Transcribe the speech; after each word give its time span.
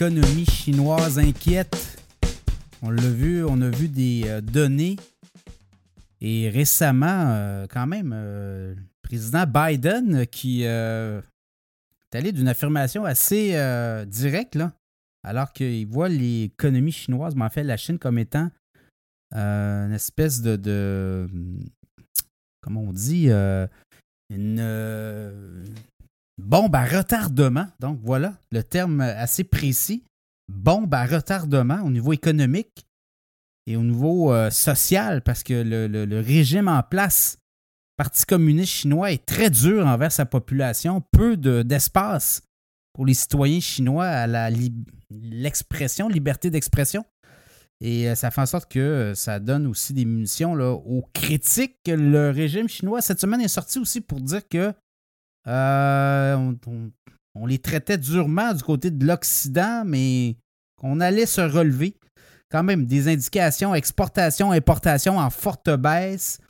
l'économie 0.00 0.46
chinoise 0.46 1.18
inquiète. 1.18 1.98
On 2.80 2.88
l'a 2.88 3.10
vu, 3.10 3.44
on 3.44 3.60
a 3.60 3.68
vu 3.68 3.86
des 3.86 4.22
euh, 4.24 4.40
données. 4.40 4.96
Et 6.22 6.48
récemment, 6.48 7.26
euh, 7.32 7.66
quand 7.68 7.86
même, 7.86 8.12
euh, 8.14 8.74
le 8.74 8.82
président 9.02 9.44
Biden 9.46 10.26
qui 10.26 10.62
est 10.62 11.22
allé 12.14 12.32
d'une 12.32 12.48
affirmation 12.48 13.04
assez 13.04 13.50
directe, 14.06 14.54
là, 14.54 14.72
alors 15.22 15.52
qu'il 15.52 15.86
voit 15.86 16.08
l'économie 16.08 16.92
chinoise, 16.92 17.36
mais 17.36 17.44
en 17.44 17.50
fait 17.50 17.62
la 17.62 17.76
Chine 17.76 17.98
comme 17.98 18.18
étant 18.18 18.50
une 19.32 19.92
espèce 19.92 20.40
de, 20.40 20.56
de 20.56 21.28
comment 22.62 22.80
on 22.80 22.92
dit, 22.92 23.28
une 24.30 24.60
bombe 26.40 26.74
à 26.74 26.84
retardement. 26.84 27.66
Donc 27.80 28.00
voilà 28.02 28.34
le 28.50 28.62
terme 28.62 29.00
assez 29.00 29.44
précis. 29.44 30.04
Bombe 30.48 30.92
à 30.94 31.06
retardement 31.06 31.82
au 31.84 31.90
niveau 31.90 32.12
économique 32.12 32.86
et 33.66 33.76
au 33.76 33.82
niveau 33.82 34.32
euh, 34.32 34.50
social 34.50 35.22
parce 35.22 35.42
que 35.42 35.54
le, 35.54 36.20
régime 36.20 36.68
en 36.68 36.82
place, 36.82 37.38
Parti 37.96 38.24
communiste 38.24 38.72
chinois, 38.72 39.12
est 39.12 39.24
très 39.26 39.50
dur 39.50 39.86
envers 39.86 40.10
sa 40.10 40.24
population. 40.24 41.02
Peu 41.12 41.36
d'espace 41.36 42.42
pour 42.94 43.04
les 43.04 43.14
citoyens 43.14 43.60
chinois 43.60 44.06
à 44.06 44.50
l'expression, 45.10 46.08
liberté 46.08 46.50
d'expression. 46.50 47.04
Et 47.82 48.08
euh, 48.08 48.14
ça 48.14 48.30
fait 48.30 48.40
en 48.40 48.46
sorte 48.46 48.70
que 48.70 48.78
euh, 48.78 49.14
ça 49.14 49.38
donne 49.38 49.66
aussi 49.66 49.92
des 49.92 50.04
munitions 50.04 50.54
là, 50.54 50.72
aux 50.72 51.04
critiques. 51.12 51.76
Le 51.86 52.30
régime 52.30 52.68
chinois, 52.68 53.00
cette 53.00 53.20
semaine, 53.20 53.40
est 53.40 53.48
sorti 53.48 53.78
aussi 53.78 54.00
pour 54.00 54.20
dire 54.20 54.46
que 54.48 54.72
euh, 55.46 56.52
on, 57.34 57.46
les 57.46 57.58
traitait 57.58 57.98
durement 57.98 58.52
du 58.52 58.62
côté 58.62 58.90
de 58.90 59.06
l'Occident, 59.06 59.84
mais 59.86 60.36
qu'on 60.76 61.00
allait 61.00 61.26
se 61.26 61.40
relever. 61.40 61.94
Quand 62.50 62.62
même, 62.62 62.86
des 62.86 63.08
indications 63.08 63.74
exportation, 63.74 64.52
importation 64.52 65.18
en 65.18 65.30
forte 65.30 65.70
baisse. 65.70 66.40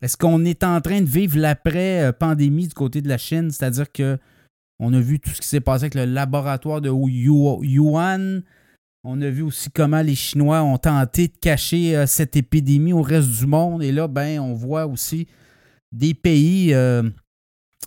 Est-ce 0.00 0.16
qu'on 0.16 0.44
est 0.44 0.62
en 0.62 0.80
train 0.80 1.00
de 1.00 1.08
vivre 1.08 1.38
l'après-pandémie 1.38 2.68
du 2.68 2.74
côté 2.74 3.02
de 3.02 3.08
la 3.08 3.18
Chine? 3.18 3.50
C'est-à-dire 3.50 3.90
que 3.90 4.18
on 4.80 4.92
a 4.92 5.00
vu 5.00 5.18
tout 5.18 5.30
ce 5.30 5.40
qui 5.40 5.48
s'est 5.48 5.60
passé 5.60 5.84
avec 5.84 5.94
le 5.96 6.04
laboratoire 6.04 6.80
de 6.80 6.88
Yuan. 6.88 8.42
On 9.04 9.20
a 9.20 9.30
vu 9.30 9.42
aussi 9.42 9.70
comment 9.70 10.02
les 10.02 10.14
Chinois 10.14 10.62
ont 10.62 10.78
tenté 10.78 11.28
de 11.28 11.36
cacher 11.40 11.96
euh, 11.96 12.06
cette 12.06 12.36
épidémie 12.36 12.92
au 12.92 13.02
reste 13.02 13.30
du 13.30 13.46
monde. 13.46 13.82
Et 13.82 13.90
là, 13.90 14.06
ben, 14.06 14.38
on 14.38 14.54
voit 14.54 14.86
aussi 14.86 15.26
des 15.92 16.14
pays 16.14 16.74
euh, 16.74 17.02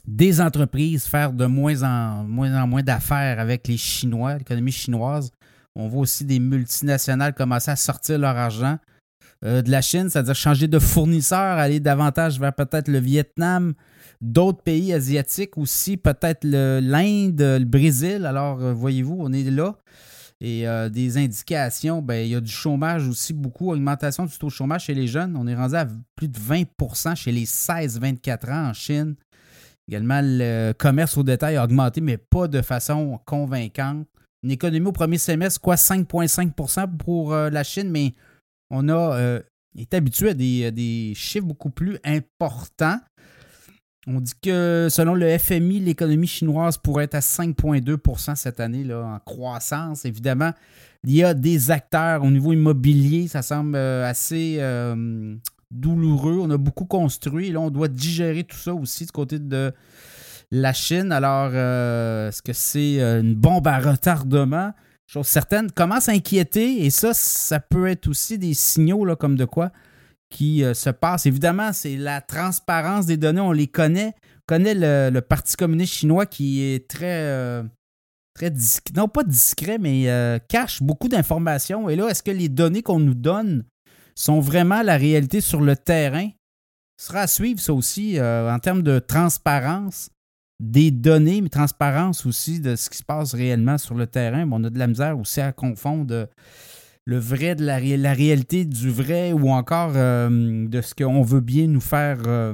des 0.07 0.41
entreprises 0.41 1.05
faire 1.05 1.33
de 1.33 1.45
moins 1.45 1.83
en 1.83 2.23
moins, 2.23 2.61
en 2.61 2.67
moins 2.67 2.83
d'affaires 2.83 3.39
avec 3.39 3.67
les 3.67 3.77
Chinois, 3.77 4.37
l'économie 4.37 4.71
chinoise. 4.71 5.31
On 5.75 5.87
voit 5.87 6.01
aussi 6.01 6.25
des 6.25 6.39
multinationales 6.39 7.33
commencer 7.33 7.71
à 7.71 7.75
sortir 7.75 8.19
leur 8.19 8.35
argent 8.35 8.77
euh, 9.43 9.61
de 9.61 9.71
la 9.71 9.81
Chine, 9.81 10.09
c'est-à-dire 10.09 10.35
changer 10.35 10.67
de 10.67 10.79
fournisseur, 10.79 11.39
aller 11.39 11.79
davantage 11.79 12.39
vers 12.39 12.53
peut-être 12.53 12.87
le 12.87 12.99
Vietnam, 12.99 13.73
d'autres 14.21 14.61
pays 14.61 14.93
asiatiques 14.93 15.57
aussi, 15.57 15.97
peut-être 15.97 16.43
l'Inde, 16.43 17.41
le, 17.41 17.65
Brésil. 17.65 18.25
Alors, 18.25 18.61
euh, 18.61 18.73
voyez-vous, 18.73 19.17
on 19.19 19.31
est 19.31 19.49
là. 19.49 19.75
Et 20.41 20.67
euh, 20.67 20.89
des 20.89 21.17
indications, 21.17 22.01
ben, 22.01 22.25
il 22.25 22.31
y 22.31 22.35
a 22.35 22.41
du 22.41 22.51
chômage 22.51 23.07
aussi, 23.07 23.31
beaucoup, 23.31 23.71
augmentation 23.71 24.25
du 24.25 24.37
taux 24.37 24.47
de 24.47 24.51
chômage 24.51 24.85
chez 24.85 24.93
les 24.93 25.07
jeunes. 25.07 25.35
On 25.37 25.47
est 25.47 25.55
rendu 25.55 25.75
à 25.75 25.87
plus 26.15 26.27
de 26.27 26.37
20% 26.37 27.15
chez 27.15 27.31
les 27.31 27.45
16-24 27.45 28.51
ans 28.51 28.69
en 28.69 28.73
Chine. 28.73 29.15
Également, 29.91 30.21
le 30.23 30.71
commerce 30.71 31.17
au 31.17 31.23
détail 31.23 31.57
a 31.57 31.65
augmenté, 31.65 31.99
mais 31.99 32.15
pas 32.15 32.47
de 32.47 32.61
façon 32.61 33.19
convaincante. 33.25 34.07
Une 34.41 34.51
économie 34.51 34.87
au 34.87 34.93
premier 34.93 35.17
semestre, 35.17 35.59
quoi, 35.59 35.75
5,5% 35.75 36.95
pour 36.95 37.33
euh, 37.33 37.49
la 37.49 37.65
Chine, 37.65 37.89
mais 37.91 38.13
on 38.69 38.87
a 38.87 39.17
euh, 39.17 39.41
été 39.77 39.97
habitué 39.97 40.29
à 40.29 40.33
des, 40.33 41.11
chiffres 41.13 41.45
beaucoup 41.45 41.71
plus 41.71 41.99
importants. 42.05 43.01
On 44.07 44.21
dit 44.21 44.31
que 44.41 44.87
selon 44.89 45.13
le 45.13 45.37
FMI, 45.37 45.81
l'économie 45.81 46.25
chinoise 46.25 46.77
pourrait 46.77 47.03
être 47.03 47.15
à 47.15 47.19
5,2% 47.19 48.35
cette 48.35 48.61
année 48.61 48.85
là, 48.85 49.03
en 49.03 49.19
croissance. 49.19 50.05
Évidemment, 50.05 50.53
il 51.03 51.15
y 51.15 51.21
a 51.21 51.33
des 51.33 51.69
acteurs 51.69 52.23
au 52.23 52.31
niveau 52.31 52.53
immobilier, 52.53 53.27
ça 53.27 53.41
semble 53.41 53.75
euh, 53.75 54.09
assez 54.09 54.57
On 55.85 56.49
a 56.51 56.57
beaucoup 56.57 56.85
construit. 56.85 57.51
là, 57.51 57.59
on 57.59 57.69
doit 57.69 57.87
digérer 57.87 58.43
tout 58.43 58.57
ça 58.57 58.73
aussi 58.73 59.05
du 59.05 59.11
côté 59.11 59.39
de 59.39 59.73
la 60.51 60.73
Chine. 60.73 61.11
Alors, 61.11 61.51
euh, 61.53 62.29
est-ce 62.29 62.41
que 62.41 62.53
c'est 62.53 63.01
euh, 63.01 63.21
une 63.21 63.35
bombe 63.35 63.67
à 63.67 63.79
retardement? 63.79 64.73
Chose 65.07 65.27
certaine, 65.27 65.71
commence 65.71 66.09
à 66.09 66.13
inquiéter. 66.13 66.85
Et 66.85 66.89
ça, 66.89 67.13
ça 67.13 67.59
peut 67.59 67.87
être 67.87 68.07
aussi 68.07 68.37
des 68.37 68.53
signaux 68.53 69.05
là, 69.05 69.15
comme 69.15 69.35
de 69.35 69.45
quoi 69.45 69.71
qui 70.29 70.63
euh, 70.63 70.73
se 70.73 70.89
passe. 70.89 71.25
Évidemment, 71.25 71.73
c'est 71.73 71.97
la 71.97 72.21
transparence 72.21 73.05
des 73.05 73.17
données. 73.17 73.41
On 73.41 73.51
les 73.51 73.67
connaît. 73.67 74.13
On 74.49 74.55
connaît 74.55 74.73
le, 74.75 75.19
Parti 75.21 75.55
communiste 75.55 75.93
chinois 75.93 76.25
qui 76.25 76.61
est 76.61 76.87
très 76.89 77.63
très 78.33 78.51
non 78.95 79.07
pas 79.07 79.23
discret, 79.23 79.77
mais 79.77 80.09
cache 80.49 80.81
beaucoup 80.81 81.07
d'informations. 81.07 81.89
Et 81.89 81.95
là, 81.95 82.07
est-ce 82.09 82.23
que 82.23 82.31
les 82.31 82.49
données 82.49 82.81
qu'on 82.81 82.99
nous 82.99 83.13
donne 83.13 83.63
sont 84.15 84.39
vraiment 84.39 84.81
la 84.81 84.97
réalité 84.97 85.41
sur 85.41 85.61
le 85.61 85.75
terrain. 85.75 86.29
Ce 86.97 87.07
sera 87.07 87.21
à 87.21 87.27
suivre, 87.27 87.59
ça 87.59 87.73
aussi, 87.73 88.19
euh, 88.19 88.53
en 88.53 88.59
termes 88.59 88.83
de 88.83 88.99
transparence 88.99 90.09
des 90.59 90.91
données, 90.91 91.41
mais 91.41 91.49
transparence 91.49 92.25
aussi 92.27 92.59
de 92.59 92.75
ce 92.75 92.89
qui 92.89 92.97
se 92.99 93.03
passe 93.03 93.33
réellement 93.33 93.79
sur 93.79 93.95
le 93.95 94.05
terrain. 94.05 94.47
on 94.51 94.63
a 94.63 94.69
de 94.69 94.77
la 94.77 94.85
misère 94.85 95.17
aussi 95.17 95.41
à 95.41 95.51
confondre 95.51 96.27
le 97.05 97.17
vrai 97.17 97.55
de 97.55 97.65
la, 97.65 97.77
réalité 98.13 98.65
du 98.65 98.91
vrai 98.91 99.33
ou 99.33 99.49
encore 99.49 99.93
euh, 99.95 100.67
de 100.67 100.81
ce 100.81 100.93
qu'on 100.93 101.23
veut 101.23 101.39
bien 101.39 101.65
nous 101.65 101.81
faire, 101.81 102.19
euh, 102.27 102.53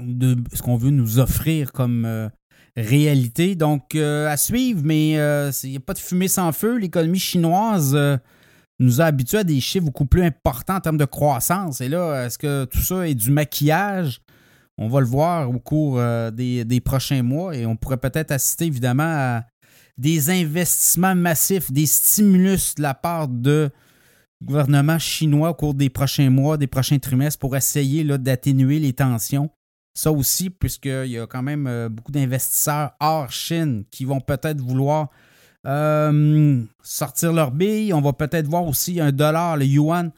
de 0.00 0.36
ce 0.52 0.62
qu'on 0.62 0.76
veut 0.76 0.90
nous 0.90 1.18
offrir 1.18 1.72
comme 1.72 2.30
réalité. 2.76 3.56
Donc, 3.56 3.96
à 3.96 4.36
suivre, 4.36 4.82
mais 4.84 5.10
il 5.64 5.70
n'y 5.70 5.76
a 5.76 5.80
pas 5.80 5.94
de 5.94 5.98
fumée 5.98 6.28
sans 6.28 6.52
feu. 6.52 6.78
L'économie 6.78 7.18
chinoise 7.18 7.96
nous 8.78 9.00
a 9.00 9.06
habitués 9.06 9.38
à 9.38 9.44
des 9.44 9.60
chiffres 9.60 9.86
beaucoup 9.86 10.06
plus 10.06 10.22
importants 10.22 10.76
en 10.76 10.80
termes 10.80 10.98
de 10.98 11.04
croissance. 11.04 11.80
Et 11.80 11.88
là, 11.88 12.26
est-ce 12.26 12.38
que 12.38 12.64
tout 12.66 12.80
ça 12.80 13.08
est 13.08 13.14
du 13.14 13.30
maquillage? 13.30 14.20
On 14.78 14.88
va 14.88 15.00
le 15.00 15.06
voir 15.06 15.50
au 15.50 15.58
cours 15.58 15.98
euh, 15.98 16.30
des, 16.30 16.80
prochains 16.84 17.22
mois 17.22 17.56
et 17.56 17.64
on 17.64 17.76
pourrait 17.76 17.96
peut-être 17.96 18.30
assister 18.30 18.66
évidemment 18.66 19.04
à 19.04 19.44
des 19.96 20.28
investissements 20.28 21.14
massifs, 21.14 21.72
des 21.72 21.86
stimulus 21.86 22.74
de 22.74 22.82
la 22.82 22.92
part 22.92 23.28
de 23.28 23.70
gouvernement 24.44 24.98
chinois 24.98 25.50
au 25.50 25.54
cours 25.54 25.72
des 25.72 25.88
prochains 25.88 26.28
mois, 26.28 26.58
des 26.58 26.66
prochains 26.66 26.98
trimestres 26.98 27.38
pour 27.38 27.56
essayer 27.56 28.04
d'atténuer 28.04 28.78
les 28.78 28.92
tensions. 28.92 29.50
Ça 29.94 30.12
aussi, 30.12 30.50
puisqu'il 30.50 31.06
y 31.06 31.18
a 31.18 31.26
quand 31.26 31.42
même 31.42 31.66
euh, 31.66 31.88
beaucoup 31.88 32.12
d'investisseurs 32.12 32.92
hors 33.00 33.32
Chine 33.32 33.84
qui 33.90 34.04
vont 34.04 34.20
peut-être 34.20 34.60
vouloir 34.60 35.08
sortir 36.82 37.32
leur 37.32 37.50
bille. 37.50 37.92
On 37.92 38.00
va 38.00 38.12
peut-être 38.12 38.46
voir 38.46 38.66
aussi 38.66 39.00
un 39.00 39.12
dollar, 39.12 39.56
le 39.56 39.64
yuan, 39.64 40.10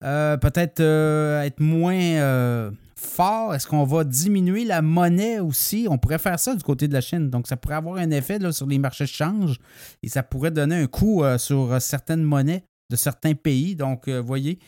peut-être 0.00 0.80
être 0.80 1.60
moins 1.60 2.72
fort. 2.96 3.54
Est-ce 3.54 3.66
qu'on 3.66 3.84
va 3.84 4.02
diminuer 4.04 4.64
la 4.64 4.82
monnaie 4.82 5.38
aussi? 5.38 5.86
On 5.88 5.98
pourrait 5.98 6.18
faire 6.18 6.40
ça 6.40 6.54
du 6.54 6.62
côté 6.62 6.88
de 6.88 6.92
la 6.92 7.00
Chine. 7.00 7.30
Donc, 7.30 7.46
ça 7.46 7.56
pourrait 7.56 7.76
avoir 7.76 7.98
un 7.98 8.10
effet 8.10 8.38
sur 8.50 8.66
les 8.66 8.78
marchés 8.78 9.04
de 9.04 9.08
change 9.08 9.58
et 10.02 10.08
ça 10.08 10.22
pourrait 10.22 10.50
donner 10.50 10.76
un 10.76 10.86
coup 10.86 11.22
sur 11.36 11.80
certaines 11.80 12.22
monnaies 12.22 12.64
de 12.90 12.96
certains 12.96 13.34
pays. 13.34 13.76
Donc, 13.76 14.08
voyez, 14.08 14.58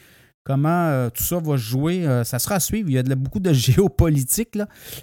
comment 0.45 0.87
euh, 0.87 1.11
tout 1.11 1.23
ça 1.23 1.39
va 1.39 1.57
jouer. 1.57 2.07
Euh, 2.07 2.25
ça 2.25 2.39
sera 2.39 2.57
à 2.57 2.61
suivre. 2.61 2.89
Il 2.89 2.95
y 2.95 2.99
a 2.99 3.03
beaucoup 3.15 3.41
de 3.41 3.53
géopolitique. 3.53 4.59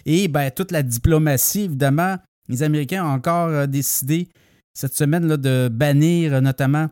Et 0.06 0.28
ben, 0.28 0.52
toute 0.52 0.72
la 0.72 0.84
diplomatie, 0.84 1.62
évidemment, 1.62 2.18
les 2.50 2.64
Américains 2.64 3.06
ont 3.06 3.14
encore 3.14 3.48
euh, 3.48 3.68
décidé 3.68 4.30
cette 4.78 4.96
semaine 4.96 5.28
là, 5.28 5.38
de 5.38 5.70
bannir 5.72 6.42
notamment 6.42 6.88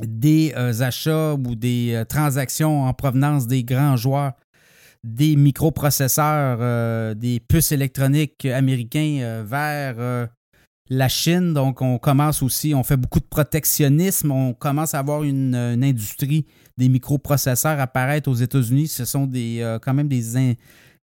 des 0.00 0.52
achats 0.54 1.34
ou 1.34 1.54
des 1.54 2.02
transactions 2.08 2.84
en 2.84 2.92
provenance 2.92 3.46
des 3.46 3.64
grands 3.64 3.96
joueurs 3.96 4.32
des 5.04 5.36
microprocesseurs, 5.36 7.14
des 7.14 7.38
puces 7.40 7.70
électroniques 7.70 8.44
américains 8.44 9.44
vers 9.44 10.28
la 10.90 11.08
Chine. 11.08 11.52
Donc, 11.54 11.82
on 11.82 11.98
commence 11.98 12.42
aussi, 12.42 12.74
on 12.74 12.82
fait 12.82 12.96
beaucoup 12.96 13.20
de 13.20 13.26
protectionnisme. 13.26 14.30
On 14.30 14.54
commence 14.54 14.94
à 14.94 14.98
avoir 14.98 15.22
une 15.22 15.54
industrie 15.54 16.46
des 16.76 16.88
microprocesseurs 16.88 17.80
apparaître 17.80 18.30
aux 18.30 18.34
États-Unis. 18.34 18.88
Ce 18.88 19.04
sont 19.04 19.26
des, 19.26 19.60
euh, 19.60 19.78
quand 19.78 19.94
même 19.94 20.08
des, 20.08 20.56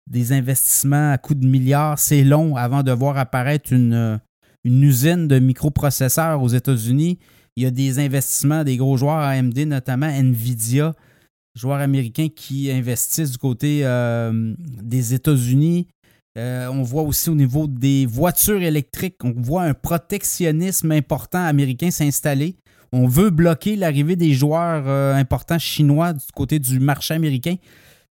des 0.07 0.33
investissements 0.33 1.13
à 1.13 1.19
coût 1.19 1.35
de 1.35 1.47
milliards. 1.47 1.99
C'est 1.99 2.25
long 2.25 2.57
avant 2.57 2.83
de 2.83 2.93
voir 2.93 3.19
apparaître 3.19 3.73
une, 3.73 3.93
euh, 3.93 4.17
une 4.65 4.83
usine 4.83 5.29
de 5.29 5.39
microprocesseurs 5.39 6.43
aux 6.43 6.49
États-Unis. 6.49 7.19
Il 7.57 7.63
y 7.63 7.67
a 7.67 7.71
des 7.71 7.99
investissements 7.99 8.65
des 8.65 8.77
gros 8.77 8.97
joueurs 8.97 9.19
AMD, 9.19 9.59
notamment 9.61 10.09
Nvidia, 10.09 10.95
joueurs 11.55 11.81
américains 11.81 12.29
qui 12.35 12.71
investissent 12.71 13.33
du 13.33 13.39
côté 13.39 13.81
euh, 13.85 14.55
des 14.59 15.15
États-Unis. 15.15 15.87
on 16.37 16.83
voit 16.83 17.03
aussi 17.03 17.31
au 17.31 17.35
niveau 17.35 17.67
des 17.67 18.07
voitures 18.07 18.63
électriques, 18.63 19.23
on 19.23 19.35
voit 19.37 19.63
un 19.63 19.75
protectionnisme 19.75 20.91
important 20.91 21.45
américain 21.45 21.91
s'installer 21.91 22.57
on 22.95 23.09
veut 23.09 23.31
bloquer 23.31 23.75
l'arrivée 23.75 24.15
des 24.15 24.35
joueurs 24.35 24.85
euh, 24.87 25.15
importants 25.15 25.59
chinois 25.59 26.13
du 26.13 26.25
côté 26.33 26.61
du 26.61 26.79
marché 26.79 27.13
américain. 27.13 27.57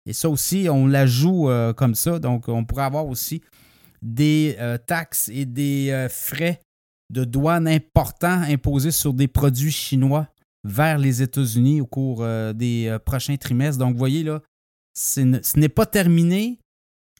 Et 0.07 0.13
ça 0.13 0.27
aussi, 0.27 0.67
on 0.71 0.87
la 0.87 1.05
joue 1.05 1.51
euh, 1.51 1.71
comme 1.71 1.93
ça. 1.93 2.17
Donc, 2.17 2.47
on 2.47 2.65
pourrait 2.65 2.85
avoir 2.85 3.05
aussi 3.05 3.43
des 4.01 4.55
euh, 4.59 4.77
taxes 4.77 5.29
et 5.29 5.45
des 5.45 6.07
frais 6.09 6.61
de 7.11 7.23
douane 7.23 7.67
importants 7.67 8.41
imposés 8.41 8.91
sur 8.91 9.13
des 9.13 9.27
produits 9.27 9.71
chinois 9.71 10.27
vers 10.63 10.97
les 10.97 11.21
États-Unis 11.21 11.81
au 11.81 11.85
cours 11.85 12.25
des 12.53 12.97
prochains 13.03 13.35
trimestres. 13.35 13.79
Donc, 13.79 13.93
vous 13.93 13.99
voyez 13.99 14.23
là, 14.23 14.41
ce 14.93 15.59
n'est 15.59 15.69
pas 15.69 15.85
terminé. 15.85 16.59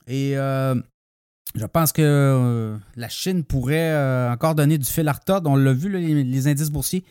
Et 0.08 0.34
je 0.36 1.66
pense 1.66 1.92
que 1.92 2.78
la 2.96 3.10
Chine 3.10 3.44
pourrait 3.44 4.30
encore 4.32 4.56
donner 4.56 4.78
du 4.78 4.86
fil 4.86 5.08
à 5.08 5.14
retordre. 5.14 5.50
On 5.50 5.58
l'a 5.58 5.74
vu, 5.74 5.90
les 5.90 6.48
indices 6.48 6.70
boursiers 6.70 7.04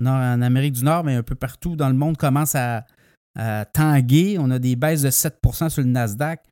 en 0.00 0.42
Amérique 0.42 0.74
du 0.74 0.84
Nord, 0.84 1.04
mais 1.04 1.14
un 1.14 1.22
peu 1.22 1.34
partout 1.34 1.76
dans 1.76 1.88
le 1.88 1.94
monde, 1.94 2.16
commence 2.16 2.54
à, 2.54 2.84
tanguer. 3.72 4.36
On 4.38 4.50
a 4.50 4.58
des 4.58 4.76
baisses 4.76 5.02
de 5.02 5.10
7% 5.10 5.70
sur 5.70 5.82
le 5.82 5.88
Nasdaq. 5.88 6.44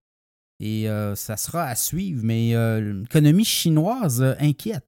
Et 0.61 0.89
euh, 0.89 1.15
ça 1.15 1.37
sera 1.37 1.65
à 1.65 1.75
suivre. 1.75 2.21
Mais 2.23 2.55
euh, 2.55 2.93
l'économie 3.01 3.45
chinoise 3.45 4.23
euh, 4.23 4.35
inquiète. 4.39 4.85